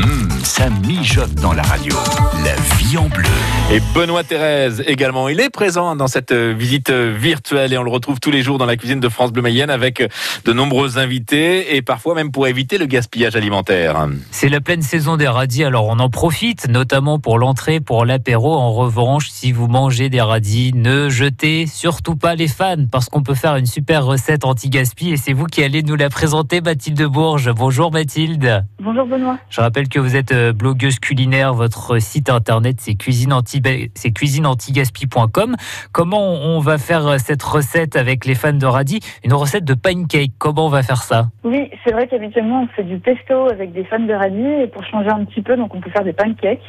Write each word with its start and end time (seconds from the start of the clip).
Mmh, 0.00 0.39
ça 0.44 0.68
mijote 0.70 1.34
dans 1.34 1.52
la 1.52 1.62
radio. 1.62 1.94
La 2.44 2.54
vie 2.76 2.96
en 2.96 3.08
bleu. 3.08 3.28
Et 3.72 3.80
Benoît 3.94 4.24
Thérèse 4.24 4.82
également, 4.86 5.28
il 5.28 5.40
est 5.40 5.50
présent 5.50 5.94
dans 5.96 6.08
cette 6.08 6.32
euh, 6.32 6.54
visite 6.56 6.90
virtuelle 6.90 7.72
et 7.72 7.78
on 7.78 7.82
le 7.82 7.90
retrouve 7.90 8.20
tous 8.20 8.30
les 8.30 8.42
jours 8.42 8.58
dans 8.58 8.66
la 8.66 8.76
cuisine 8.76 9.00
de 9.00 9.08
France 9.08 9.32
Bleu 9.32 9.42
Mayenne 9.42 9.70
avec 9.70 10.00
euh, 10.00 10.08
de 10.44 10.52
nombreux 10.52 10.98
invités 10.98 11.76
et 11.76 11.82
parfois 11.82 12.14
même 12.14 12.32
pour 12.32 12.46
éviter 12.46 12.78
le 12.78 12.86
gaspillage 12.86 13.36
alimentaire. 13.36 14.08
C'est 14.30 14.48
la 14.48 14.60
pleine 14.60 14.82
saison 14.82 15.16
des 15.16 15.28
radis, 15.28 15.64
alors 15.64 15.86
on 15.86 15.98
en 15.98 16.10
profite, 16.10 16.68
notamment 16.68 17.18
pour 17.18 17.38
l'entrée, 17.38 17.80
pour 17.80 18.04
l'apéro. 18.04 18.54
En 18.54 18.72
revanche, 18.72 19.28
si 19.30 19.52
vous 19.52 19.68
mangez 19.68 20.08
des 20.08 20.20
radis, 20.20 20.72
ne 20.74 21.08
jetez 21.08 21.66
surtout 21.66 22.16
pas 22.16 22.34
les 22.34 22.48
fans 22.48 22.86
parce 22.90 23.08
qu'on 23.08 23.22
peut 23.22 23.34
faire 23.34 23.56
une 23.56 23.66
super 23.66 24.04
recette 24.04 24.44
anti-gaspi 24.44 25.10
et 25.10 25.16
c'est 25.16 25.32
vous 25.32 25.46
qui 25.46 25.62
allez 25.62 25.82
nous 25.82 25.96
la 25.96 26.08
présenter, 26.08 26.60
Mathilde 26.60 27.02
Bourges. 27.04 27.52
Bonjour 27.52 27.92
Mathilde. 27.92 28.64
Bonjour 28.82 29.06
Benoît. 29.06 29.38
Je 29.50 29.60
rappelle 29.60 29.88
que 29.88 29.98
vous 29.98 30.16
êtes 30.16 30.29
blogueuse 30.32 30.98
culinaire, 30.98 31.54
votre 31.54 31.98
site 31.98 32.30
internet 32.30 32.76
c'est 32.80 32.94
cuisine 32.94 33.32
anti 33.32 33.62
c'est 33.94 34.12
cuisineantigaspi.com. 34.12 35.56
Comment 35.92 36.32
on 36.32 36.60
va 36.60 36.78
faire 36.78 37.18
cette 37.20 37.42
recette 37.42 37.96
avec 37.96 38.24
les 38.24 38.34
fans 38.34 38.52
de 38.52 38.66
radis 38.66 39.00
Une 39.24 39.34
recette 39.34 39.64
de 39.64 39.74
pancake. 39.74 40.32
Comment 40.38 40.66
on 40.66 40.70
va 40.70 40.82
faire 40.82 41.02
ça? 41.02 41.26
Oui, 41.44 41.70
c'est 41.84 41.92
vrai 41.92 42.06
qu'habituellement 42.06 42.62
on 42.62 42.66
fait 42.68 42.84
du 42.84 42.98
pesto 42.98 43.48
avec 43.50 43.72
des 43.72 43.84
fans 43.84 43.98
de 44.00 44.12
radis 44.12 44.62
et 44.62 44.66
pour 44.66 44.84
changer 44.84 45.10
un 45.10 45.24
petit 45.24 45.42
peu, 45.42 45.56
donc 45.56 45.74
on 45.74 45.80
peut 45.80 45.90
faire 45.90 46.04
des 46.04 46.12
pancakes. 46.12 46.60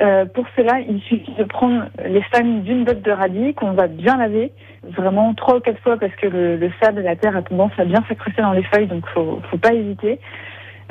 Euh, 0.00 0.24
pour 0.24 0.46
cela, 0.56 0.80
il 0.80 1.00
suffit 1.02 1.34
de 1.38 1.44
prendre 1.44 1.84
les 2.06 2.22
fans 2.22 2.42
d'une 2.42 2.84
botte 2.84 3.02
de 3.02 3.10
radis 3.10 3.54
qu'on 3.54 3.72
va 3.72 3.86
bien 3.86 4.16
laver, 4.16 4.52
vraiment 4.82 5.34
trois 5.34 5.56
ou 5.56 5.60
quatre 5.60 5.80
fois 5.82 5.98
parce 5.98 6.14
que 6.16 6.26
le, 6.26 6.70
sable 6.82 7.00
et 7.00 7.04
la 7.04 7.16
terre 7.16 7.36
a 7.36 7.42
tendance 7.42 7.72
à 7.76 7.84
bien 7.84 8.02
s'incruster 8.08 8.40
dans 8.40 8.52
les 8.52 8.62
feuilles, 8.62 8.86
donc 8.86 9.06
faut, 9.08 9.40
faut 9.50 9.58
pas 9.58 9.74
hésiter. 9.74 10.18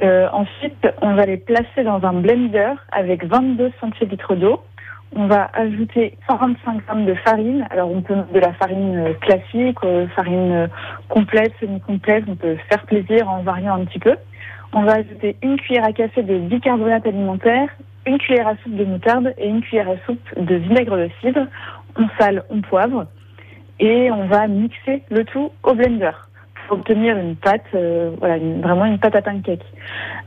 Euh, 0.02 0.30
ensuite, 0.32 0.88
on 1.02 1.14
va 1.14 1.26
les 1.26 1.38
placer 1.38 1.84
dans 1.84 2.04
un 2.04 2.14
blender 2.14 2.74
avec 2.92 3.26
22 3.26 3.72
centilitres 3.82 4.36
d'eau. 4.36 4.62
On 5.16 5.28
va 5.28 5.50
ajouter 5.54 6.18
45 6.28 6.86
grammes 6.86 7.06
de 7.06 7.16
farine. 7.16 7.68
Alors, 7.72 7.92
on 7.92 8.02
peut 8.02 8.16
de 8.34 8.40
la 8.40 8.54
farine 8.54 8.98
euh, 8.98 9.14
classique, 9.16 9.78
euh, 9.84 10.08
farine 10.16 10.70
complète, 11.10 11.52
semi-complète. 11.60 12.24
On 12.28 12.36
peut 12.36 12.58
faire 12.70 12.86
plaisir 12.86 13.28
en 13.30 13.42
variant 13.42 13.76
un 13.76 13.86
petit 13.86 14.00
peu. 14.00 14.16
On 14.72 14.84
va 14.84 14.94
ajouter 14.94 15.36
une 15.42 15.58
cuillère 15.58 15.86
à 15.86 15.92
café 15.92 16.22
de 16.22 16.38
bicarbonate 16.38 17.06
alimentaire, 17.08 17.70
une 18.06 18.20
cuillère 18.20 18.48
à 18.48 18.56
soupe 18.64 18.76
de 18.76 18.86
moutarde 18.86 19.34
et 19.38 19.48
une 19.48 19.62
cuillère 19.62 19.90
à 19.90 19.98
soupe 20.06 20.22
de 20.38 20.56
vinaigre 20.56 20.96
de 20.96 21.10
cidre. 21.22 21.48
On 21.98 22.08
sale, 22.20 22.44
on 22.52 22.62
poivre 22.62 23.08
et 23.80 24.12
on 24.12 24.28
va 24.28 24.48
mixer 24.48 25.04
le 25.10 25.26
tout 25.26 25.52
au 25.64 25.74
blender 25.74 26.12
obtenir 26.72 27.18
une 27.18 27.36
pâte, 27.36 27.66
voilà, 27.74 28.38
vraiment 28.38 28.86
une 28.86 29.00
pâte 29.00 29.16
à 29.16 29.22
pancake. 29.22 29.66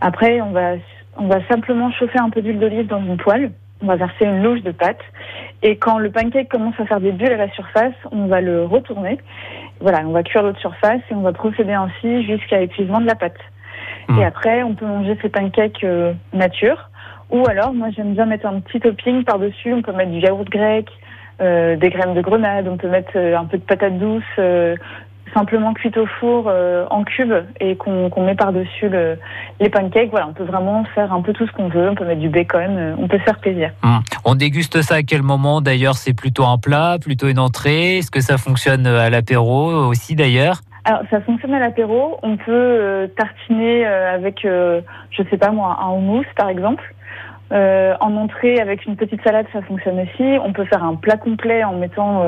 Après, 0.01 0.41
on 0.41 0.51
va, 0.51 0.75
on 1.17 1.27
va 1.27 1.45
simplement 1.48 1.91
chauffer 1.93 2.19
un 2.19 2.31
peu 2.31 2.43
d'huile 2.43 2.59
d'olive 2.59 2.87
dans 2.87 3.01
une 3.05 3.17
poêle 3.17 3.53
on 3.83 3.87
va 3.87 3.97
verser 3.97 4.25
une 4.25 4.43
louche 4.43 4.63
de 4.63 4.70
pâte. 4.70 5.01
Et 5.63 5.77
quand 5.77 5.98
le 5.98 6.11
pancake 6.11 6.48
commence 6.48 6.79
à 6.79 6.87
faire 6.87 7.01
des 7.01 7.13
bulles 7.13 7.33
à 7.33 7.37
la 7.37 7.51
surface, 7.51 7.95
on 8.11 8.27
va 8.27 8.41
le 8.41 8.65
retourner. 8.65 9.19
Voilà, 9.81 10.01
on 10.07 10.13
va 10.13 10.23
cuire 10.23 10.43
l'autre 10.43 10.61
surface 10.61 11.01
et 11.11 11.15
on 11.15 11.23
va 11.23 11.33
procéder 11.33 11.73
ainsi 11.73 12.25
jusqu'à 12.25 12.61
l'épuisement 12.61 13.01
de 13.01 13.07
la 13.07 13.15
pâte. 13.15 13.39
Hmm. 14.09 14.19
Et 14.19 14.25
après, 14.25 14.63
on 14.63 14.75
peut 14.75 14.87
manger 14.87 15.19
ces 15.20 15.29
pancakes 15.29 15.85
euh, 15.85 16.13
nature. 16.33 16.91
Ou 17.31 17.45
alors, 17.48 17.73
moi, 17.73 17.89
j'aime 17.91 18.15
bien 18.15 18.27
mettre 18.27 18.47
un 18.47 18.61
petit 18.61 18.81
topping 18.81 19.25
par-dessus. 19.25 19.73
On 19.73 19.83
peut 19.83 19.93
mettre 19.93 20.11
du 20.11 20.19
yaourt 20.19 20.48
grec, 20.48 20.89
euh, 21.41 21.77
des 21.77 21.89
graines 21.89 22.15
de 22.15 22.20
grenade, 22.20 22.69
on 22.69 22.77
peut 22.77 22.89
mettre 22.89 23.13
euh, 23.17 23.37
un 23.37 23.47
peu 23.47 23.59
de 23.59 23.63
patate 23.63 23.98
douce, 23.98 24.23
simplement 25.34 25.72
cuite 25.75 25.97
au 25.97 26.06
four 26.06 26.47
euh, 26.47 26.84
en 26.91 27.05
cube 27.05 27.33
et 27.61 27.77
qu'on 27.77 28.11
met 28.25 28.34
par-dessus 28.34 28.88
le, 28.88 29.19
les 29.61 29.69
pancakes. 29.69 30.11
Voilà, 30.11 30.28
on 30.28 30.33
peut 30.33 30.44
vraiment 30.44 30.84
faire 30.94 31.12
un 31.12 31.22
peu 31.22 31.33
tout 31.33 31.47
ce 31.47 31.52
qu'on 31.52 31.69
veut. 31.69 31.91
On 31.91 31.94
peut 31.94 32.05
mettre 32.05 32.20
du 32.20 32.28
bacon, 32.28 32.77
euh, 32.77 32.94
on 32.98 33.08
peut 33.08 33.19
se 33.19 33.24
faire 33.24 33.39
plaisir. 33.39 33.70
Hum. 33.83 34.00
On 34.24 34.34
déguste 34.34 34.83
ça 34.83 34.97
à 34.97 35.02
quel 35.02 35.22
moment 35.22 35.61
D'ailleurs, 35.61 35.94
c'est 35.94 36.14
plutôt 36.14 36.44
un 36.44 36.58
plat, 36.58 36.97
plutôt 37.00 37.28
une 37.28 37.39
entrée? 37.39 37.98
Est-ce 37.98 38.11
que 38.11 38.20
ça 38.20 38.39
fonctionne 38.39 38.86
à 38.86 39.11
l'apéro 39.11 39.70
aussi 39.89 40.14
d'ailleurs? 40.14 40.61
Alors, 40.84 41.02
ça 41.11 41.20
fonctionne 41.20 41.55
à 41.55 41.61
l'apéro. 41.61 42.18
On 42.23 42.36
peut 42.36 42.51
euh, 42.51 43.07
tartiner 43.17 43.86
avec, 43.86 44.40
je 44.42 45.23
sais 45.30 45.36
pas 45.36 45.51
moi, 45.51 45.78
un 45.80 45.90
houmous 45.90 46.24
par 46.36 46.48
exemple. 46.48 46.83
en 47.51 48.17
entrée 48.17 48.61
avec 48.61 48.86
une 48.86 48.96
petite 48.96 49.23
salade, 49.23 49.46
ça 49.52 49.62
fonctionne 49.62 50.01
aussi. 50.01 50.39
On 50.45 50.52
peut 50.52 50.64
faire 50.64 50.84
un 50.84 50.96
plat 50.96 51.17
complet 51.17 51.64
en 51.64 51.74
mettant 51.74 52.23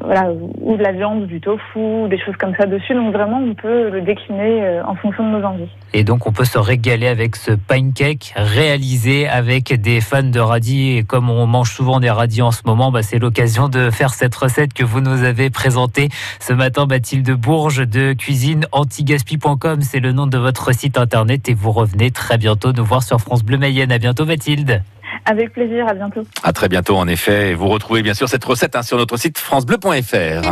voilà, 0.00 0.30
ou 0.32 0.76
de 0.76 0.82
la 0.82 0.92
viande, 0.92 1.26
du 1.26 1.40
tofu, 1.40 2.08
des 2.08 2.18
choses 2.18 2.36
comme 2.38 2.54
ça 2.56 2.66
dessus. 2.66 2.94
Donc 2.94 3.12
vraiment, 3.12 3.40
on 3.40 3.54
peut 3.54 3.90
le 3.90 4.00
décliner 4.00 4.64
euh, 4.64 4.84
en 4.84 4.94
fonction 4.94 5.24
de 5.24 5.38
nos 5.38 5.44
envies. 5.44 5.68
Et 5.94 6.04
donc, 6.04 6.26
on 6.26 6.32
peut 6.32 6.44
se 6.44 6.58
régaler 6.58 7.08
avec 7.08 7.36
ce 7.36 7.52
pancake 7.52 8.32
réalisé 8.36 9.28
avec 9.28 9.72
des 9.72 10.00
fans 10.00 10.22
de 10.22 10.40
radis. 10.40 10.98
Et 10.98 11.02
comme 11.02 11.30
on 11.30 11.46
mange 11.46 11.72
souvent 11.72 12.00
des 12.00 12.10
radis 12.10 12.42
en 12.42 12.50
ce 12.50 12.62
moment, 12.66 12.90
bah, 12.90 13.02
c'est 13.02 13.18
l'occasion 13.18 13.68
de 13.68 13.90
faire 13.90 14.12
cette 14.14 14.34
recette 14.34 14.74
que 14.74 14.84
vous 14.84 15.00
nous 15.00 15.24
avez 15.24 15.50
présentée 15.50 16.08
ce 16.40 16.52
matin, 16.52 16.86
Mathilde 16.86 17.30
Bourges 17.30 17.86
de 17.86 18.12
cuisine 18.12 18.66
antigaspi.com. 18.72 19.80
C'est 19.80 20.00
le 20.00 20.12
nom 20.12 20.26
de 20.26 20.38
votre 20.38 20.72
site 20.72 20.98
internet 20.98 21.48
et 21.48 21.54
vous 21.54 21.72
revenez 21.72 22.10
très 22.10 22.38
bientôt 22.38 22.72
nous 22.72 22.84
voir 22.84 23.02
sur 23.02 23.18
France 23.20 23.42
Bleu 23.42 23.58
Mayenne. 23.58 23.92
À 23.92 23.98
bientôt, 23.98 24.26
Mathilde. 24.26 24.82
Avec 25.24 25.52
plaisir, 25.52 25.86
à 25.88 25.94
bientôt. 25.94 26.22
À 26.42 26.52
très 26.52 26.68
bientôt, 26.68 26.96
en 26.96 27.08
effet. 27.08 27.54
Vous 27.54 27.68
retrouvez 27.68 28.02
bien 28.02 28.14
sûr 28.14 28.28
cette 28.28 28.44
recette 28.44 28.76
hein, 28.76 28.82
sur 28.82 28.96
notre 28.96 29.16
site 29.16 29.38
francebleu.fr. 29.38 30.42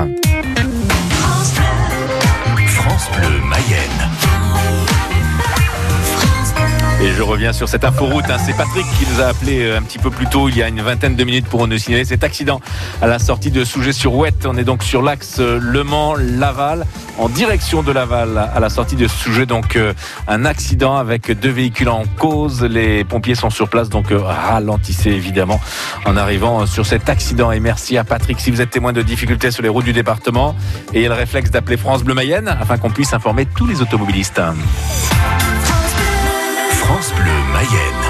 France 2.65 3.10
Bleu 3.12 3.41
Mayenne. 3.44 4.06
Et 7.06 7.12
je 7.12 7.22
reviens 7.22 7.53
sur 7.53 7.69
cette 7.69 7.84
inforoute. 7.84 8.25
Hein. 8.28 8.37
C'est 8.44 8.56
Patrick 8.56 8.84
qui 8.99 9.06
nous 9.09 9.21
a 9.21 9.27
appelé 9.27 9.62
euh, 9.62 9.78
un 9.78 9.83
petit 9.83 9.99
peu 9.99 10.11
plus 10.11 10.27
tôt, 10.27 10.49
il 10.49 10.56
y 10.56 10.62
a 10.62 10.67
une 10.67 10.81
vingtaine 10.81 11.15
de 11.15 11.22
minutes, 11.22 11.47
pour 11.47 11.69
nous 11.69 11.78
signaler 11.78 12.05
cet 12.05 12.25
accident 12.25 12.61
à 13.00 13.06
la 13.06 13.21
sortie 13.21 13.53
de 13.53 13.65
Souget-sur-Ouette. 13.65 14.44
On 14.44 14.56
est 14.56 14.65
donc 14.65 14.83
sur 14.83 15.03
l'axe 15.03 15.37
euh, 15.39 15.61
Le 15.62 15.84
Mans-Laval, 15.84 16.84
en 17.19 17.28
direction 17.28 17.84
de 17.84 17.93
Laval, 17.93 18.50
à 18.53 18.59
la 18.59 18.69
sortie 18.71 18.97
de 18.97 19.06
Souget. 19.06 19.47
Donc 19.47 19.77
euh, 19.77 19.93
un 20.27 20.45
accident 20.45 20.97
avec 20.97 21.31
deux 21.31 21.50
véhicules 21.50 21.91
en 21.91 22.03
cause. 22.19 22.65
Les 22.65 23.05
pompiers 23.05 23.37
sont 23.37 23.50
sur 23.50 23.69
place, 23.69 23.89
donc 23.89 24.06
ralentissez 24.11 25.11
évidemment 25.11 25.61
en 26.06 26.16
arrivant 26.16 26.66
sur 26.66 26.87
cet 26.87 27.09
accident. 27.09 27.53
Et 27.53 27.61
merci 27.61 27.97
à 27.97 28.03
Patrick 28.03 28.41
si 28.41 28.50
vous 28.50 28.61
êtes 28.61 28.71
témoin 28.71 28.93
de 28.93 29.03
difficultés 29.03 29.53
sur 29.53 29.62
les 29.62 29.69
routes 29.69 29.84
du 29.84 29.93
département. 29.93 30.56
Et 30.93 31.03
il 31.03 31.09
le 31.09 31.15
réflexe 31.15 31.53
d'appeler 31.53 31.77
France 31.77 32.03
Bleu 32.03 32.15
Mayenne 32.15 32.49
afin 32.49 32.78
qu'on 32.78 32.91
puisse 32.91 33.12
informer 33.12 33.47
tous 33.47 33.69
les 33.69 33.81
automobilistes. 33.81 34.41
France 36.87 37.13
Bleu 37.15 37.43
Mayenne. 37.53 38.06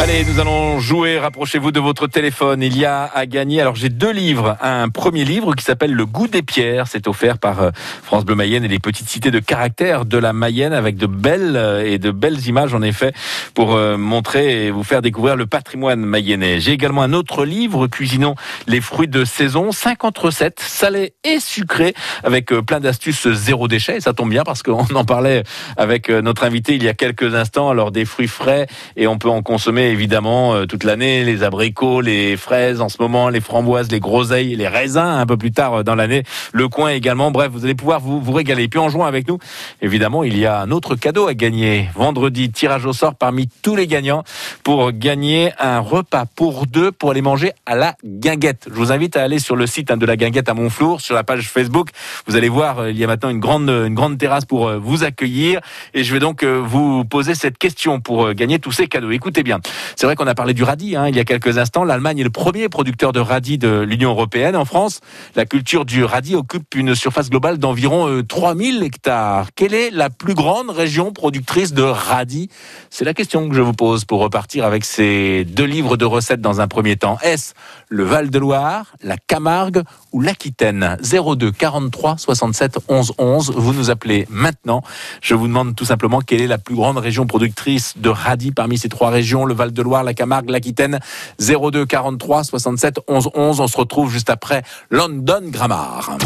Allez, 0.00 0.24
nous 0.24 0.38
allons 0.38 0.78
jouer. 0.78 1.18
Rapprochez-vous 1.18 1.72
de 1.72 1.80
votre 1.80 2.06
téléphone. 2.06 2.62
Il 2.62 2.78
y 2.78 2.84
a 2.84 3.10
à 3.12 3.26
gagner. 3.26 3.60
Alors, 3.60 3.74
j'ai 3.74 3.88
deux 3.88 4.12
livres. 4.12 4.56
Un 4.60 4.90
premier 4.90 5.24
livre 5.24 5.56
qui 5.56 5.64
s'appelle 5.64 5.92
Le 5.92 6.06
goût 6.06 6.28
des 6.28 6.42
pierres. 6.42 6.86
C'est 6.86 7.08
offert 7.08 7.38
par 7.38 7.60
euh, 7.60 7.70
France 8.04 8.24
Bleu 8.24 8.36
Mayenne 8.36 8.62
et 8.62 8.68
les 8.68 8.78
petites 8.78 9.08
cités 9.08 9.32
de 9.32 9.40
caractère 9.40 10.04
de 10.04 10.16
la 10.16 10.32
Mayenne 10.32 10.72
avec 10.72 10.98
de 10.98 11.06
belles 11.06 11.56
euh, 11.56 11.84
et 11.84 11.98
de 11.98 12.12
belles 12.12 12.46
images, 12.46 12.74
en 12.74 12.82
effet, 12.82 13.12
pour 13.54 13.74
euh, 13.74 13.96
montrer 13.96 14.66
et 14.66 14.70
vous 14.70 14.84
faire 14.84 15.02
découvrir 15.02 15.34
le 15.34 15.46
patrimoine 15.46 15.98
mayennais. 15.98 16.60
J'ai 16.60 16.72
également 16.72 17.02
un 17.02 17.12
autre 17.12 17.44
livre, 17.44 17.88
Cuisinons 17.88 18.36
les 18.68 18.80
fruits 18.80 19.08
de 19.08 19.24
saison. 19.24 19.72
50 19.72 20.16
recettes 20.16 20.60
salées 20.60 21.14
et 21.24 21.40
sucrées 21.40 21.94
avec 22.22 22.54
plein 22.54 22.78
d'astuces 22.78 23.28
zéro 23.32 23.66
déchet. 23.66 23.96
Et 23.96 24.00
ça 24.00 24.12
tombe 24.12 24.30
bien 24.30 24.44
parce 24.44 24.62
qu'on 24.62 24.86
en 24.94 25.04
parlait 25.04 25.42
avec 25.76 26.08
notre 26.08 26.44
invité 26.44 26.76
il 26.76 26.84
y 26.84 26.88
a 26.88 26.94
quelques 26.94 27.34
instants. 27.34 27.68
Alors, 27.68 27.90
des 27.90 28.04
fruits 28.04 28.28
frais 28.28 28.68
et 28.96 29.08
on 29.08 29.18
peut 29.18 29.28
en 29.28 29.42
consommer 29.42 29.88
évidemment 29.98 30.54
euh, 30.54 30.64
toute 30.64 30.84
l'année, 30.84 31.24
les 31.24 31.42
abricots, 31.42 32.00
les 32.00 32.36
fraises 32.36 32.80
en 32.80 32.88
ce 32.88 32.98
moment, 33.00 33.30
les 33.30 33.40
framboises, 33.40 33.90
les 33.90 33.98
groseilles, 33.98 34.54
les 34.54 34.68
raisins 34.68 35.00
un 35.00 35.26
peu 35.26 35.36
plus 35.36 35.50
tard 35.50 35.74
euh, 35.74 35.82
dans 35.82 35.96
l'année, 35.96 36.22
le 36.52 36.68
coin 36.68 36.90
également. 36.90 37.32
Bref, 37.32 37.50
vous 37.52 37.64
allez 37.64 37.74
pouvoir 37.74 37.98
vous, 37.98 38.20
vous 38.20 38.32
régaler. 38.32 38.68
puis 38.68 38.78
en 38.78 38.90
jouant 38.90 39.06
avec 39.06 39.26
nous, 39.26 39.38
évidemment, 39.82 40.22
il 40.22 40.38
y 40.38 40.46
a 40.46 40.60
un 40.60 40.70
autre 40.70 40.94
cadeau 40.94 41.26
à 41.26 41.34
gagner. 41.34 41.88
Vendredi, 41.96 42.52
tirage 42.52 42.86
au 42.86 42.92
sort 42.92 43.16
parmi 43.16 43.48
tous 43.62 43.74
les 43.74 43.88
gagnants 43.88 44.22
pour 44.62 44.92
gagner 44.92 45.50
un 45.58 45.80
repas 45.80 46.26
pour 46.36 46.66
deux 46.66 46.92
pour 46.92 47.10
aller 47.10 47.22
manger 47.22 47.50
à 47.66 47.74
la 47.74 47.96
guinguette. 48.04 48.68
Je 48.70 48.76
vous 48.76 48.92
invite 48.92 49.16
à 49.16 49.24
aller 49.24 49.40
sur 49.40 49.56
le 49.56 49.66
site 49.66 49.90
hein, 49.90 49.96
de 49.96 50.06
la 50.06 50.16
guinguette 50.16 50.48
à 50.48 50.54
Montflour, 50.54 51.00
sur 51.00 51.16
la 51.16 51.24
page 51.24 51.48
Facebook. 51.48 51.88
Vous 52.28 52.36
allez 52.36 52.48
voir, 52.48 52.78
euh, 52.78 52.90
il 52.92 52.98
y 52.98 53.02
a 53.02 53.08
maintenant 53.08 53.30
une 53.30 53.40
grande, 53.40 53.68
une 53.68 53.94
grande 53.94 54.16
terrasse 54.16 54.44
pour 54.44 54.70
vous 54.78 55.02
accueillir. 55.02 55.60
Et 55.92 56.04
je 56.04 56.12
vais 56.12 56.20
donc 56.20 56.44
vous 56.44 57.04
poser 57.04 57.34
cette 57.34 57.58
question 57.58 58.00
pour 58.00 58.32
gagner 58.34 58.60
tous 58.60 58.70
ces 58.70 58.86
cadeaux. 58.86 59.10
Écoutez 59.10 59.42
bien. 59.42 59.58
C'est 59.96 60.06
vrai 60.06 60.16
qu'on 60.16 60.26
a 60.26 60.34
parlé 60.34 60.54
du 60.54 60.62
radis 60.62 60.96
hein, 60.96 61.08
il 61.08 61.16
y 61.16 61.20
a 61.20 61.24
quelques 61.24 61.58
instants. 61.58 61.84
L'Allemagne 61.84 62.18
est 62.18 62.24
le 62.24 62.30
premier 62.30 62.68
producteur 62.68 63.12
de 63.12 63.20
radis 63.20 63.58
de 63.58 63.80
l'Union 63.80 64.10
européenne. 64.10 64.56
En 64.56 64.64
France, 64.64 65.00
la 65.36 65.46
culture 65.46 65.84
du 65.84 66.04
radis 66.04 66.34
occupe 66.34 66.74
une 66.74 66.94
surface 66.94 67.30
globale 67.30 67.58
d'environ 67.58 68.22
3000 68.22 68.82
euh, 68.82 68.84
hectares. 68.84 69.48
Quelle 69.54 69.74
est 69.74 69.90
la 69.90 70.10
plus 70.10 70.34
grande 70.34 70.70
région 70.70 71.12
productrice 71.12 71.72
de 71.72 71.82
radis? 71.82 72.48
C'est 72.90 73.04
la 73.04 73.14
question 73.14 73.48
que 73.48 73.54
je 73.54 73.62
vous 73.62 73.72
pose 73.72 74.04
pour 74.04 74.20
repartir 74.20 74.64
avec 74.64 74.84
ces 74.84 75.44
deux 75.44 75.64
livres 75.64 75.96
de 75.96 76.04
recettes 76.04 76.40
dans 76.40 76.60
un 76.60 76.68
premier 76.68 76.96
temps. 76.96 77.18
Est-ce 77.22 77.54
le 77.88 78.04
Val-de-Loire, 78.04 78.94
la 79.02 79.16
Camargue 79.16 79.82
ou 80.12 80.20
l'Aquitaine? 80.20 80.96
02 81.02 81.50
43 81.50 82.18
67 82.18 82.78
11 82.88 83.12
11. 83.18 83.52
Vous 83.56 83.72
nous 83.72 83.90
appelez 83.90 84.26
maintenant. 84.30 84.82
Je 85.20 85.34
vous 85.34 85.46
demande 85.46 85.74
tout 85.76 85.84
simplement 85.84 86.20
quelle 86.20 86.40
est 86.40 86.46
la 86.46 86.58
plus 86.58 86.74
grande 86.74 86.98
région 86.98 87.26
productrice 87.26 87.94
de 87.96 88.08
radis 88.08 88.52
parmi 88.52 88.78
ces 88.78 88.88
trois 88.88 89.10
régions, 89.10 89.44
le 89.44 89.54
Val-de-Loire, 89.68 90.02
la 90.02 90.14
Camargue, 90.14 90.50
l'Aquitaine. 90.50 90.98
02 91.38 91.86
43 91.86 92.44
67 92.44 93.00
11 93.06 93.30
11. 93.34 93.60
On 93.60 93.68
se 93.68 93.76
retrouve 93.76 94.10
juste 94.10 94.30
après 94.30 94.62
London 94.90 95.42
Grammar. 95.44 96.16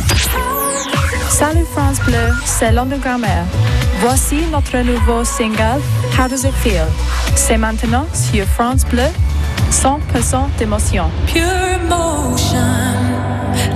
Salut 1.28 1.64
France 1.72 1.98
Bleu, 2.06 2.32
c'est 2.44 2.72
London 2.72 2.98
Grammar. 2.98 3.44
Voici 4.00 4.36
notre 4.50 4.78
nouveau 4.78 5.24
single 5.24 5.80
How 6.18 6.28
Does 6.28 6.46
It 6.46 6.54
Feel? 6.62 6.84
C'est 7.34 7.56
maintenant 7.56 8.06
sur 8.12 8.44
France 8.46 8.84
Bleu 8.84 9.08
100% 9.70 10.56
d'émotion. 10.58 11.10
Pure 11.26 11.42
emotion, 11.80 12.58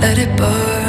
let 0.01 0.21
it 0.21 0.35
burn 0.37 0.86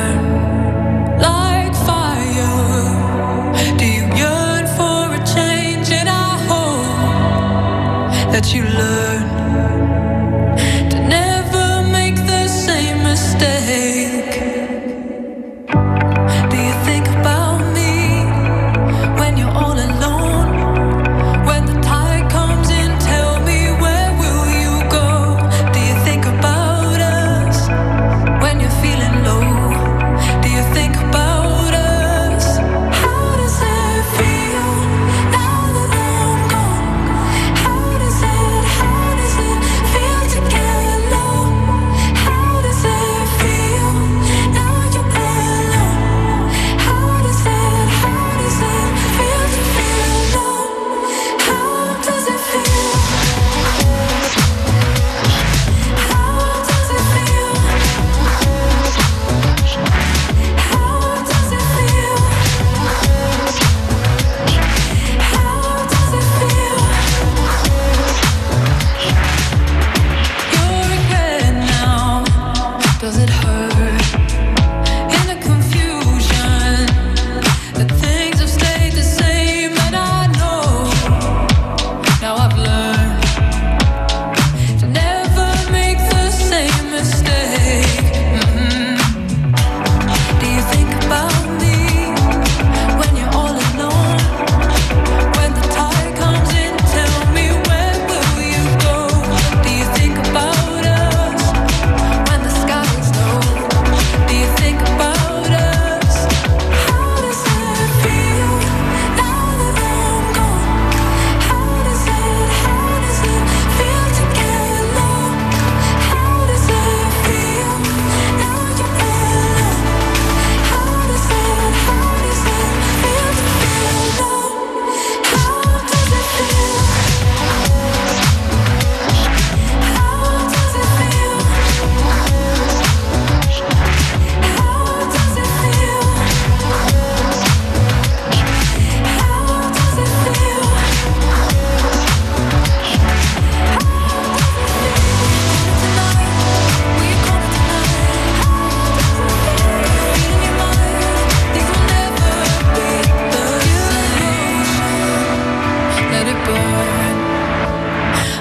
you 8.58 8.64
love 8.64 8.98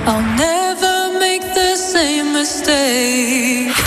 I'll 0.09 0.21
never 0.37 1.19
make 1.19 1.41
the 1.41 1.75
same 1.75 2.31
mistake. 2.31 3.86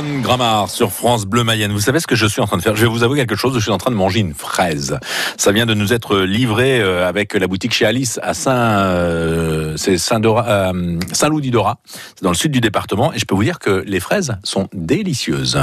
London 0.00 0.20
Grammar 0.20 0.70
sur 0.70 0.92
France 0.92 1.26
Bleu 1.26 1.44
Mayenne. 1.44 1.72
Vous 1.72 1.80
savez 1.80 2.00
ce 2.00 2.06
que 2.06 2.14
je 2.14 2.26
suis 2.26 2.40
en 2.40 2.46
train 2.46 2.56
de 2.56 2.62
faire? 2.62 2.74
Je 2.74 2.82
vais 2.82 2.90
vous 2.90 3.02
avouer 3.02 3.18
quelque 3.18 3.36
chose. 3.36 3.54
Je 3.54 3.60
suis 3.60 3.70
en 3.70 3.76
train 3.76 3.90
de 3.90 3.96
manger 3.96 4.20
une 4.20 4.32
fraise. 4.32 4.98
Ça 5.36 5.52
vient 5.52 5.66
de 5.66 5.74
nous 5.74 5.92
être 5.92 6.18
livré 6.20 6.80
euh, 6.80 7.06
avec 7.06 7.34
la 7.34 7.46
boutique 7.46 7.74
chez 7.74 7.84
Alice 7.84 8.18
à 8.22 8.32
Saint, 8.32 8.78
euh, 8.78 9.76
c'est 9.76 9.98
Saint, 9.98 10.22
euh, 10.24 10.98
Saint 11.12 11.28
Loup 11.28 11.40
d'Idora. 11.40 11.80
C'est 11.84 12.22
dans 12.22 12.30
le 12.30 12.36
sud 12.36 12.52
du 12.52 12.60
département. 12.60 13.12
Et 13.12 13.18
je 13.18 13.26
peux 13.26 13.34
vous 13.34 13.44
dire 13.44 13.58
que 13.58 13.84
les 13.86 14.00
fraises 14.00 14.36
sont 14.42 14.68
délicieuses. 14.72 15.58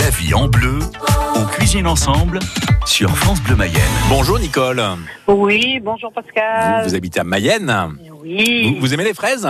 La 0.00 0.10
vie 0.10 0.34
en 0.34 0.48
bleu. 0.48 0.80
On 1.36 1.44
cuisine 1.44 1.86
ensemble 1.86 2.40
sur 2.84 3.16
France 3.16 3.40
Bleu 3.42 3.54
Mayenne. 3.54 3.82
Bonjour 4.08 4.40
Nicole. 4.40 4.82
Oui, 5.28 5.78
bonjour 5.82 6.12
Pascal. 6.12 6.82
Vous, 6.82 6.88
vous 6.90 6.94
habitez 6.96 7.20
à 7.20 7.24
Mayenne. 7.24 7.96
Oui. 8.24 8.74
Vous, 8.74 8.80
vous 8.80 8.94
aimez 8.94 9.04
les 9.04 9.14
fraises? 9.14 9.46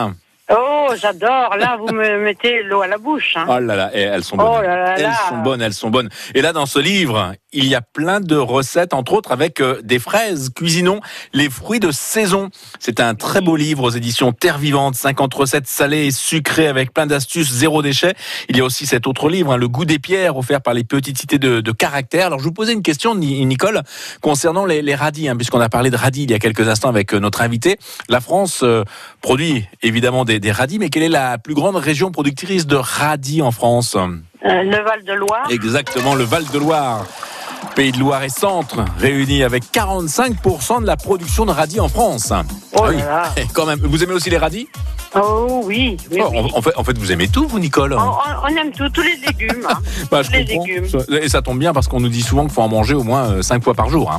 Oh 0.51 0.89
j'adore. 1.01 1.57
Là, 1.59 1.77
vous 1.79 1.93
me 1.93 2.19
mettez 2.25 2.63
l'eau 2.63 2.83
à 2.83 2.87
la 2.87 2.99
bouche. 2.99 3.35
hein. 3.37 3.47
Oh 3.49 3.59
là 3.59 3.75
là, 3.75 3.91
et 3.95 4.03
elles 4.03 4.23
sont 4.23 4.37
bonnes. 4.37 4.47
Oh 4.59 4.63
là 4.63 4.77
là 4.77 4.95
elles 4.97 5.03
là. 5.03 5.17
sont 5.29 5.39
bonnes, 5.39 5.61
elles 5.63 5.73
sont 5.75 5.91
bonnes. 5.91 6.09
Et 6.35 6.43
là, 6.43 6.53
dans 6.53 6.67
ce 6.67 6.79
livre, 6.79 7.33
il 7.53 7.65
y 7.67 7.75
a 7.75 7.81
plein 7.81 8.21
de 8.21 8.37
recettes, 8.37 8.95
entre 8.95 9.15
autres 9.15 9.33
avec 9.33 9.61
euh, 9.61 9.81
des 9.83 9.99
fraises. 9.99 10.51
Cuisinons 10.55 11.01
les 11.33 11.51
fruits 11.51 11.81
de 11.81 11.91
saison. 11.91 12.51
C'est 12.79 13.01
un 13.01 13.15
très 13.17 13.41
beau 13.41 13.57
livre 13.57 13.83
aux 13.85 13.91
éditions 13.91 14.33
Terre 14.33 14.59
Vivante. 14.59 14.95
50 14.95 15.35
recettes 15.35 15.67
salées 15.67 16.07
et 16.07 16.11
sucrées 16.13 16.69
avec 16.69 16.93
plein 16.95 17.07
d'astuces, 17.07 17.51
zéro 17.51 17.83
déchet. 17.83 18.15
Il 18.49 18.57
y 18.57 18.61
a 18.61 18.65
aussi 18.65 18.87
cet 18.87 19.07
autre 19.09 19.29
livre, 19.29 19.53
hein, 19.53 19.57
Le 19.57 19.69
goût 19.69 19.85
des 19.85 19.99
pierres, 19.99 20.37
offert 20.37 20.61
par 20.61 20.75
les 20.75 20.85
petites 20.85 21.19
cités 21.19 21.39
de, 21.39 21.61
de 21.61 21.73
caractère. 21.73 22.27
Alors, 22.27 22.39
je 22.39 22.45
vous 22.45 22.53
posais 22.53 22.73
une 22.73 22.83
question, 22.83 23.17
Ni- 23.17 23.45
Nicole, 23.47 23.83
concernant 24.21 24.65
les, 24.65 24.81
les 24.83 24.95
radis, 24.95 25.29
hein, 25.29 25.35
puisqu'on 25.37 25.61
a 25.61 25.69
parlé 25.69 25.91
de 25.91 25.97
radis 25.97 26.23
il 26.23 26.31
y 26.31 26.35
a 26.35 26.39
quelques 26.39 26.69
instants 26.69 26.89
avec 26.89 27.15
euh, 27.15 27.19
notre 27.19 27.43
invité. 27.43 27.79
La 28.09 28.21
France 28.21 28.61
euh, 28.63 28.85
produit 29.23 29.65
évidemment 29.83 30.25
des, 30.25 30.36
des 30.41 30.53
radis, 30.53 30.79
mais 30.79 30.89
quelle 30.91 31.03
est 31.05 31.09
la 31.09 31.39
plus 31.39 31.55
grande 31.55 31.77
région 31.77 32.11
productrice 32.11 32.67
de 32.67 32.77
radis 32.77 33.43
en 33.43 33.51
France? 33.51 33.97
Euh, 33.97 34.63
le 34.63 34.85
Val 34.85 35.05
de 35.05 35.13
Loire. 35.13 35.47
Exactement, 35.51 36.15
le 36.15 36.25
Val-de-Loire. 36.25 37.05
Pays 37.75 37.93
de 37.93 37.99
Loire 37.99 38.23
et 38.23 38.29
Centre, 38.29 38.85
réunis 38.99 39.43
avec 39.43 39.65
45% 39.73 40.81
de 40.83 40.87
la 40.87 40.97
production 40.97 41.45
de 41.47 41.51
radis 41.53 41.81
en 41.81 41.89
France. 41.89 42.33
Oh 42.75 42.83
Ah 42.85 42.89
oui. 42.89 42.97
là 42.97 43.25
quand 43.55 43.67
même, 43.67 43.81
vous 43.83 44.03
aimez 44.03 44.13
aussi 44.13 44.31
les 44.31 44.39
radis? 44.39 44.69
Oh 45.15 45.63
oui, 45.65 45.97
oui, 46.11 46.19
Oh, 46.23 46.29
oui. 46.33 46.51
en, 46.55 46.63
fait, 46.63 46.73
en 46.77 46.85
fait, 46.85 46.97
vous 46.99 47.13
aimez 47.13 47.29
tout, 47.29 47.47
vous, 47.49 47.59
Nicole 47.59 47.95
On, 47.95 48.49
aime 48.57 48.71
tout, 48.73 48.89
tous 48.91 49.03
les 49.03 49.17
légumes. 49.27 49.67
hein. 49.69 49.79
Bah, 50.11 50.21
les 50.33 50.45
comprends. 50.45 50.65
légumes. 50.67 50.87
Et 51.23 51.29
ça 51.29 51.41
tombe 51.43 51.59
bien 51.59 51.73
parce 51.73 51.89
qu'on 51.89 52.01
nous 52.01 52.09
dit 52.11 52.23
souvent 52.23 52.43
qu'il 52.43 52.53
faut 52.53 52.63
en 52.63 52.69
manger 52.69 52.95
au 52.95 53.03
moins 53.03 53.41
5 53.43 53.65
fois 53.65 53.75
par 53.75 53.89
jour. 53.89 54.11
hein. 54.11 54.19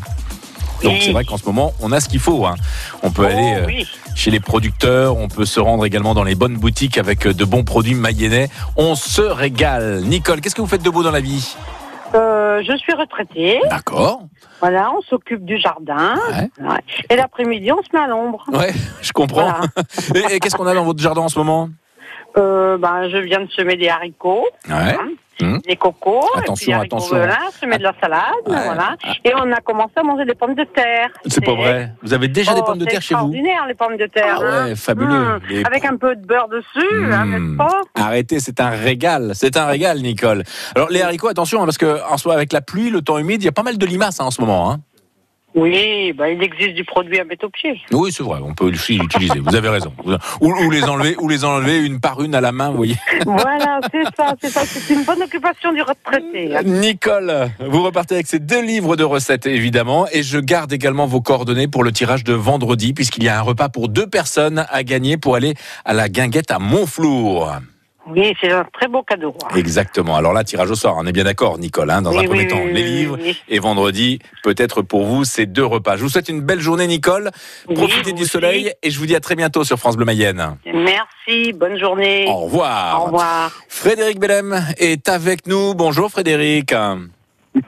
Donc 0.84 0.98
c'est 1.02 1.12
vrai 1.12 1.26
qu'en 1.26 1.38
ce 1.38 1.46
moment, 1.46 1.74
on 1.82 1.92
a 1.92 2.00
ce 2.00 2.08
qu'il 2.10 2.20
faut. 2.20 2.46
hein. 2.46 2.56
On 3.04 3.12
peut 3.12 3.24
Oh, 3.26 3.32
aller 3.32 3.54
euh, 3.62 3.66
oui. 3.66 3.88
chez 4.16 4.32
les 4.32 4.40
producteurs, 4.40 5.18
on 5.18 5.28
peut 5.28 5.46
se 5.46 5.60
rendre 5.60 5.86
également 5.86 6.14
dans 6.14 6.24
les 6.24 6.36
bonnes 6.36 6.56
boutiques 6.58 6.98
avec 6.98 7.26
euh, 7.28 7.34
de 7.34 7.46
bons 7.46 7.64
produits 7.64 7.96
mayennais. 7.96 8.50
On 8.76 8.96
se 8.96 9.22
régale. 9.22 10.02
Nicole, 10.04 10.42
qu'est-ce 10.42 10.56
que 10.56 10.62
vous 10.62 10.68
faites 10.68 10.84
de 10.84 10.90
beau 10.90 11.04
dans 11.04 11.12
la 11.12 11.20
vie? 11.22 11.56
Euh, 12.16 12.62
je 12.66 12.78
suis 12.78 12.94
retraitée. 12.94 13.60
D'accord. 13.70 14.22
Voilà, 14.62 14.92
on 14.98 15.02
s'occupe 15.02 15.44
du 15.44 15.58
jardin. 15.60 16.16
Ouais. 16.32 16.50
Ouais. 16.66 16.80
Et 17.10 17.16
l'après-midi, 17.16 17.72
on 17.72 17.82
se 17.84 17.90
met 17.94 18.00
à 18.00 18.08
l'ombre. 18.08 18.46
Ouais, 18.54 18.74
je 19.02 19.12
comprends. 19.12 19.52
Voilà. 19.52 19.62
Et, 20.32 20.36
et 20.36 20.40
qu'est-ce 20.40 20.56
qu'on 20.56 20.68
a 20.68 20.74
dans 20.74 20.86
votre 20.86 21.00
jardin 21.02 21.22
en 21.22 21.30
ce 21.30 21.38
moment? 21.38 21.70
Euh, 22.38 22.78
ben, 22.78 23.10
je 23.10 23.18
viens 23.18 23.42
de 23.42 23.50
semer 23.52 23.76
des 23.76 23.90
haricots, 23.90 24.46
Ouais. 24.70 24.96
Mmh. 25.40 25.58
des 25.68 25.76
cocos, 25.76 26.22
et 26.36 26.40
Attention, 26.40 26.56
puis 26.66 26.74
haricots 26.74 26.96
attention. 26.98 27.18
Velin, 27.18 27.38
semer 27.62 27.78
de 27.78 27.84
la 27.84 27.94
salade, 28.02 28.22
Ouais. 28.48 28.56
voilà. 28.66 28.96
Et 29.24 29.32
on 29.36 29.52
a 29.52 29.58
commencé 29.62 29.94
à 29.98 30.02
manger 30.04 30.26
des 30.26 30.34
pommes 30.34 30.56
de 30.56 30.64
terre. 30.64 31.10
C'est 31.28 31.46
pas 31.46 31.54
vrai. 31.54 31.92
Vous 32.02 32.12
avez 32.14 32.28
déjà 32.28 32.54
des 32.56 32.62
Oh, 32.64 32.66
pommes 32.66 32.80
de 32.80 32.86
terre 32.86 33.02
chez 33.04 33.14
vous 33.14 33.20
extraordinaire, 33.32 33.66
les 33.68 33.74
pommes 33.76 33.98
de 33.98 34.06
terre. 34.08 34.38
Ah 34.40 34.66
ouais, 34.66 34.72
hein. 34.72 34.76
fabuleux. 34.76 35.08
Mmh. 35.36 35.40
Les- 35.50 35.64
Avec 35.66 35.86
un 35.86 35.96
peu 35.98 36.16
de 36.16 36.26
beurre 36.26 36.48
dessus, 36.48 37.14
hein, 37.14 37.26
Mmh. 37.26 37.30
n'est-ce 37.32 37.58
pas? 37.58 37.82
Arrêtez, 37.96 38.40
c'est 38.40 38.60
un 38.60 38.70
régal. 38.70 39.32
C'est 39.36 39.58
un 39.58 39.68
régal, 39.68 40.00
Nicole. 40.02 40.44
Alors 40.76 40.90
les 40.90 41.02
haricots, 41.04 41.28
attention, 41.28 41.62
hein, 41.62 41.66
parce 41.66 41.78
que 41.78 42.00
en 42.12 42.18
soi, 42.18 42.34
avec 42.34 42.52
la 42.52 42.62
pluie, 42.62 42.90
le 42.90 43.02
temps 43.02 43.20
humide, 43.20 43.42
il 43.44 43.46
y 43.46 43.50
a 43.50 43.52
pas 43.52 43.64
mal 43.64 43.78
de 43.78 43.86
limaces 43.86 44.20
hein, 44.20 44.26
en 44.26 44.32
ce 44.32 44.42
moment. 44.42 44.78
Oui, 45.58 46.14
ben, 46.14 46.28
il 46.28 46.44
existe 46.44 46.76
du 46.76 46.86
produit 46.86 47.20
à 47.20 47.24
mettre 47.24 47.46
au 47.46 47.50
pied. 47.50 47.82
Oui, 47.92 48.12
c'est 48.12 48.22
vrai. 48.22 48.40
On 48.44 48.54
peut 48.54 48.66
aussi 48.66 49.00
l'utiliser. 49.00 49.40
Vous 49.40 49.56
avez 49.56 49.70
raison. 49.70 49.92
Ou, 50.40 50.52
ou 50.54 50.70
les 50.70 50.84
enlever, 50.84 51.16
ou 51.20 51.28
les 51.28 51.44
enlever 51.44 51.80
une 51.84 52.00
par 52.00 52.22
une 52.22 52.36
à 52.36 52.42
la 52.42 52.52
main. 52.52 52.70
Vous 52.70 52.78
voyez. 52.78 52.96
voilà, 53.26 53.80
c'est 53.92 54.04
ça, 54.16 54.36
c'est 54.40 54.50
ça. 54.50 54.62
C'est 54.66 54.94
une 54.94 55.04
bonne 55.04 55.24
occupation 55.24 55.74
du 55.74 55.82
retraité. 55.82 56.56
hein. 56.56 56.62
Nicole, 56.64 57.50
vous 57.60 57.82
repartez 57.82 58.14
avec 58.14 58.28
ces 58.28 58.38
deux 58.40 58.62
livres 58.62 58.96
de 58.96 59.04
recettes, 59.04 59.48
évidemment, 59.48 60.06
et 60.12 60.22
je 60.22 60.38
garde 60.38 60.72
également 60.74 61.08
vos 61.08 61.22
coordonnées 61.22 61.68
pour 61.68 61.84
le 61.84 61.92
tirage 61.92 62.24
de 62.24 62.34
vendredi, 62.34 62.94
puisqu'il 62.94 63.24
y 63.24 63.30
a 63.30 63.40
un 63.40 63.42
repas 63.42 63.70
pour 63.70 63.90
deux 63.90 64.08
personnes 64.08 64.64
à 64.70 64.84
gagner 64.84 65.18
pour 65.18 65.36
aller 65.36 65.56
à 65.86 65.94
la 65.94 66.08
guinguette 66.08 66.52
à 66.52 66.60
Montflour. 66.60 67.52
Oui, 68.10 68.34
c'est 68.40 68.52
un 68.52 68.66
très 68.74 68.88
beau 68.88 69.04
cadeau. 69.04 69.34
hein. 69.44 69.56
Exactement. 69.56 70.16
Alors 70.16 70.34
là, 70.34 70.44
tirage 70.44 70.72
au 70.72 70.76
sort, 70.76 70.96
on 70.98 71.06
est 71.06 71.12
bien 71.12 71.26
d'accord, 71.26 71.58
Nicole, 71.60 71.90
hein, 71.92 72.02
dans 72.02 72.12
un 72.18 72.20
Oui, 72.22 72.26
premier 72.28 72.42
oui, 72.44 72.48
temps, 72.48 72.62
oui, 72.64 72.74
les 72.74 72.84
livres. 72.84 73.18
oui. 73.22 73.38
Et 73.50 73.60
vendredi, 73.60 74.20
peut-être 74.44 74.82
pour 74.82 75.06
vous, 75.06 75.26
ces 75.26 75.46
deux 75.46 75.66
repas. 75.66 75.98
Je 75.98 76.04
vous 76.04 76.10
souhaite 76.10 76.30
une 76.30 76.42
belle 76.42 76.62
journée, 76.62 76.88
Nicole. 76.88 77.32
Profitez 77.74 78.14
du 78.14 78.22
aussi. 78.24 78.32
soleil 78.32 78.72
et 78.82 78.90
je 78.92 79.00
vous 79.00 79.06
dis 79.06 79.16
à 79.16 79.20
très 79.20 79.36
bientôt 79.36 79.64
sur 79.64 79.78
France 79.78 79.98
Bleu 79.98 80.06
Mayenne. 80.06 80.58
Merci, 80.66 81.54
bonne 81.54 81.78
journée. 81.78 82.26
Au 82.28 82.38
revoir. 82.46 83.02
Au 83.02 83.06
revoir. 83.06 83.52
Frédéric 83.68 84.20
Bellem 84.20 84.64
est 84.78 85.10
avec 85.10 85.46
nous. 85.48 85.74
Bonjour 85.76 86.10
Frédéric. 86.10 86.74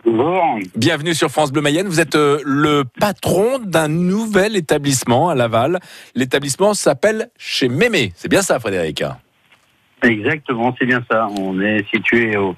Bonjour. 0.05 0.59
Bienvenue 0.75 1.15
sur 1.15 1.29
France 1.29 1.51
Bleu 1.51 1.61
Mayenne. 1.61 1.87
Vous 1.87 1.99
êtes 1.99 2.15
euh, 2.15 2.39
le 2.45 2.83
patron 2.99 3.57
d'un 3.59 3.87
nouvel 3.87 4.55
établissement 4.55 5.29
à 5.29 5.35
Laval. 5.35 5.79
L'établissement 6.15 6.73
s'appelle 6.75 7.29
Chez 7.37 7.69
Mémé. 7.69 8.13
C'est 8.15 8.27
bien 8.29 8.41
ça, 8.43 8.59
Frédéric? 8.59 9.03
Exactement, 10.03 10.75
c'est 10.79 10.85
bien 10.85 11.03
ça. 11.09 11.27
On 11.37 11.59
est 11.59 11.85
situé 11.89 12.37
au 12.37 12.55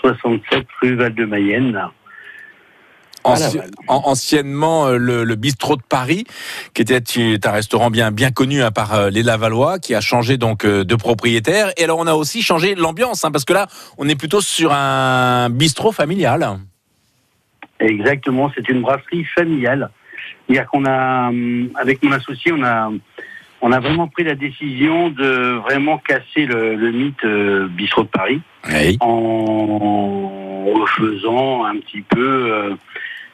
67 0.00 0.66
rue 0.80 0.96
Val-de-Mayenne. 0.96 1.90
Anciennement 3.22 4.86
euh, 4.86 4.96
le, 4.96 5.24
le 5.24 5.34
bistrot 5.34 5.76
de 5.76 5.82
Paris, 5.82 6.24
qui 6.72 6.80
était 6.80 7.02
un 7.44 7.50
restaurant 7.50 7.90
bien 7.90 8.10
bien 8.12 8.30
connu 8.30 8.62
hein, 8.62 8.70
par 8.70 8.94
euh, 8.94 9.10
les 9.10 9.22
Lavallois, 9.22 9.78
qui 9.78 9.94
a 9.94 10.00
changé 10.00 10.38
donc 10.38 10.64
euh, 10.64 10.84
de 10.84 10.94
propriétaire. 10.94 11.70
Et 11.76 11.84
alors 11.84 11.98
on 11.98 12.06
a 12.06 12.14
aussi 12.14 12.40
changé 12.40 12.74
l'ambiance, 12.74 13.24
hein, 13.24 13.30
parce 13.30 13.44
que 13.44 13.52
là 13.52 13.66
on 13.98 14.08
est 14.08 14.16
plutôt 14.16 14.40
sur 14.40 14.72
un 14.72 15.50
bistrot 15.50 15.92
familial. 15.92 16.60
Exactement, 17.78 18.50
c'est 18.54 18.66
une 18.70 18.80
brasserie 18.80 19.26
familiale. 19.36 19.90
C'est-à-dire 20.46 20.66
qu'on 20.70 20.86
a, 20.86 21.28
hum, 21.28 21.70
avec 21.74 22.02
mon 22.02 22.12
associé, 22.12 22.52
on 22.52 22.62
a, 22.62 22.90
on 23.62 23.72
a 23.72 23.80
vraiment 23.80 24.08
pris 24.08 24.24
la 24.24 24.34
décision 24.34 25.10
de 25.10 25.56
vraiment 25.64 25.98
casser 25.98 26.46
le, 26.46 26.74
le 26.76 26.90
mythe 26.92 27.24
euh, 27.24 27.68
bistrot 27.68 28.02
de 28.04 28.08
Paris 28.08 28.40
Oui. 28.68 28.96
en 29.00 30.72
refaisant 30.74 31.64
un 31.64 31.76
petit 31.76 32.02
peu, 32.02 32.52
euh, 32.52 32.74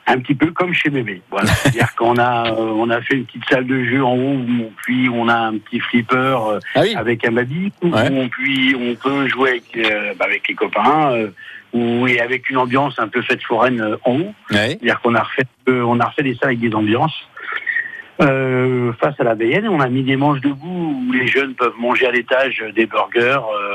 un 0.07 0.19
petit 0.19 0.35
peu 0.35 0.51
comme 0.53 0.73
chez 0.75 0.91
Mémé. 0.91 1.23
Voilà. 1.31 1.47
C'est-à-dire 1.55 1.95
qu'on 1.97 2.17
a, 2.17 2.49
euh, 2.53 2.73
on 2.77 2.91
a 2.91 3.01
fait 3.03 3.15
une 3.15 3.25
petite 3.25 3.49
salle 3.49 3.67
de 3.67 3.85
jeu 3.85 4.05
en 4.05 4.15
haut, 4.17 4.37
où- 4.37 4.73
puis 4.85 5.09
on 5.13 5.29
a 5.29 5.35
un 5.37 5.59
petit 5.59 5.81
flipper 5.81 6.17
euh, 6.49 6.59
Ah 6.75 6.81
oui. 6.83 6.95
avec 6.97 7.25
un 7.25 7.33
baby, 7.33 7.73
où 7.83 7.89
Ouais. 7.91 8.09
on, 8.13 8.29
puis 8.29 8.77
on 8.79 8.95
peut 8.95 9.29
jouer 9.29 9.51
avec, 9.51 9.77
euh, 9.77 10.15
bah, 10.19 10.25
avec 10.27 10.47
les 10.49 10.55
copains, 10.55 11.13
euh, 11.13 11.29
ou, 11.73 12.07
et 12.07 12.21
avec 12.21 12.49
une 12.51 12.57
ambiance 12.57 12.99
un 12.99 13.09
peu 13.09 13.23
fête 13.23 13.43
foraine 13.43 13.81
euh, 13.81 13.97
en 14.05 14.13
haut. 14.21 14.35
Oui. 14.51 14.57
C'est-à-dire 14.57 15.01
qu'on 15.03 15.15
a 15.15 15.23
refait, 15.23 15.43
euh, 15.69 15.83
on 15.83 15.99
a 16.01 16.07
refait 16.07 16.23
des 16.23 16.35
salles 16.35 16.51
avec 16.51 16.61
des 16.61 16.75
ambiances. 16.75 17.29
Euh, 18.23 18.93
face 18.95 19.15
à 19.19 19.25
la 19.25 19.35
Bayenne, 19.35 19.69
on 19.69 19.81
a 19.81 19.89
mis 19.89 20.03
des 20.03 20.17
manches 20.17 20.41
debout 20.41 21.03
où 21.07 21.13
les 21.13 21.27
jeunes 21.27 21.55
peuvent 21.55 21.77
manger 21.79 22.07
à 22.07 22.11
l'étage 22.11 22.65
des 22.75 22.87
burgers 22.87 23.41
euh, 23.61 23.66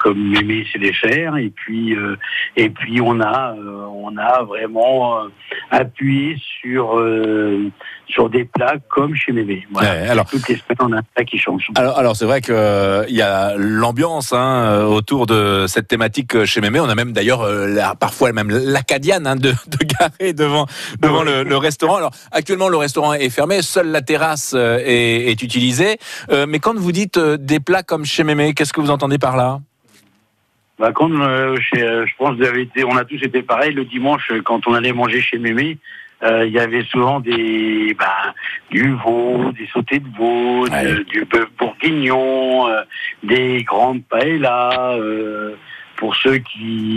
comme 0.00 0.30
Mémé 0.30 0.66
sait 0.72 0.78
les 0.78 0.92
faire 0.94 1.36
et 1.36 1.50
puis 1.50 1.94
euh, 1.94 2.16
et 2.56 2.70
puis 2.70 3.00
on 3.00 3.20
a 3.20 3.54
euh, 3.54 3.84
on 3.92 4.16
a 4.16 4.42
vraiment 4.44 5.18
euh, 5.20 5.28
appuyé 5.70 6.36
sur 6.60 6.98
euh, 6.98 7.70
sur 8.08 8.28
des 8.30 8.44
plats 8.44 8.76
comme 8.88 9.14
chez 9.14 9.32
Mémé. 9.32 9.66
Voilà. 9.72 9.90
Ouais, 9.92 10.08
alors- 10.08 10.26
toutes 10.28 10.48
les 10.48 10.56
semaines 10.56 10.78
on 10.80 10.92
a 10.92 10.98
un 10.98 11.02
plat 11.14 11.24
qui 11.24 11.38
change. 11.38 11.68
Alors, 11.76 11.98
alors 11.98 12.16
c'est 12.16 12.24
vrai 12.24 12.40
que 12.40 12.52
euh, 12.52 13.04
il 13.08 13.14
y 13.14 13.22
a 13.22 13.54
l'ambiance 13.56 14.32
hein, 14.32 14.84
autour 14.84 15.26
de 15.26 15.66
cette 15.68 15.86
thématique 15.86 16.44
chez 16.44 16.60
Mémé. 16.60 16.80
On 16.80 16.88
a 16.88 16.94
même 16.94 17.12
d'ailleurs 17.12 17.42
euh, 17.42 17.76
parfois 18.00 18.32
même 18.32 18.50
l'acadiane 18.50 19.26
hein, 19.26 19.36
de, 19.36 19.50
de 19.50 19.84
garer 19.84 20.32
devant 20.32 20.66
devant 21.00 21.22
le, 21.22 21.44
le 21.44 21.56
restaurant. 21.56 21.96
Alors 21.96 22.10
actuellement 22.32 22.68
le 22.68 22.78
restaurant 22.78 23.12
est 23.12 23.30
fermé, 23.30 23.62
seule 23.62 23.88
la 23.90 24.02
terrasse 24.02 24.54
est, 24.54 25.30
est 25.30 25.42
utilisée. 25.42 25.98
Euh, 26.30 26.46
mais 26.48 26.58
quand 26.58 26.74
vous 26.76 26.92
dites 26.92 27.18
euh, 27.18 27.36
des 27.36 27.60
plats 27.60 27.82
comme 27.82 28.04
chez 28.04 28.24
Mémé, 28.24 28.54
qu'est-ce 28.54 28.72
que 28.72 28.80
vous 28.80 28.90
entendez 28.90 29.18
par 29.18 29.36
là? 29.36 29.60
Bah, 30.80 30.92
quand 30.94 31.10
euh, 31.12 31.56
chez, 31.60 31.82
euh, 31.82 32.06
je 32.06 32.12
pense 32.16 32.36
été, 32.56 32.84
on 32.84 32.96
a 32.96 33.04
tous 33.04 33.22
été 33.22 33.42
pareil 33.42 33.72
le 33.74 33.84
dimanche 33.84 34.30
euh, 34.32 34.40
quand 34.42 34.66
on 34.66 34.72
allait 34.74 34.94
manger 34.94 35.20
chez 35.20 35.38
Mémé. 35.38 35.76
euh, 36.22 36.46
Il 36.46 36.52
y 36.52 36.58
avait 36.58 36.84
souvent 36.84 37.20
des 37.20 37.94
bah, 37.98 38.34
du 38.70 38.94
veau, 38.94 39.52
des 39.58 39.66
sautés 39.74 39.98
de 40.00 40.08
veau, 40.16 40.66
de- 40.84 41.02
du 41.04 41.24
bœuf 41.26 41.48
bourguignon, 41.58 42.66
euh, 42.68 42.80
des 43.22 43.62
grandes 43.62 44.02
paellas. 44.04 44.94
euh, 44.96 45.54
pour 45.96 46.16
ceux 46.16 46.38
qui 46.38 46.88